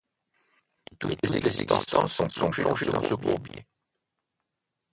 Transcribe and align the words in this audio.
Et 0.91 0.95
toutes 0.95 1.21
les 1.29 1.37
existences 1.37 2.11
sont 2.15 2.27
plongées 2.47 2.63
dans 2.89 3.03
ce 3.03 3.13
bourbier. 3.13 3.67